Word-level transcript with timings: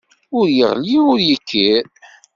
Ur 0.37 0.47
yeɣli, 0.57 0.97
ur 1.11 1.17
yekkir. 1.27 1.83